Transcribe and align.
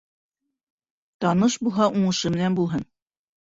Таныш 1.25 1.59
булһа, 1.67 1.91
уңышы 2.03 2.35
менән 2.37 2.61
булһын. 2.65 2.87